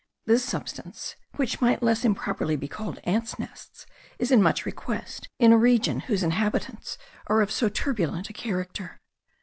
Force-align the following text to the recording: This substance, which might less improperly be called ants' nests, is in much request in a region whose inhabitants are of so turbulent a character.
This 0.25 0.43
substance, 0.43 1.15
which 1.35 1.61
might 1.61 1.83
less 1.83 2.03
improperly 2.03 2.55
be 2.55 2.67
called 2.67 2.97
ants' 3.03 3.37
nests, 3.37 3.85
is 4.17 4.31
in 4.31 4.41
much 4.41 4.65
request 4.65 5.29
in 5.37 5.53
a 5.53 5.57
region 5.57 5.99
whose 5.99 6.23
inhabitants 6.23 6.97
are 7.27 7.39
of 7.39 7.51
so 7.51 7.69
turbulent 7.69 8.27
a 8.27 8.33
character. 8.33 8.99